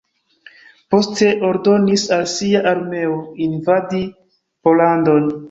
Poste 0.93 1.27
ordonis 1.49 2.05
al 2.17 2.25
sia 2.33 2.63
armeo 2.73 3.21
invadi 3.49 4.03
Pollandon. 4.63 5.33